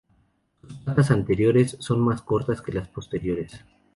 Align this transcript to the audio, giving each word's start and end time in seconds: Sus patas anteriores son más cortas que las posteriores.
Sus 0.61 0.73
patas 0.79 1.11
anteriores 1.11 1.75
son 1.79 1.99
más 2.01 2.23
cortas 2.23 2.63
que 2.63 2.73
las 2.73 2.87
posteriores. 2.87 3.63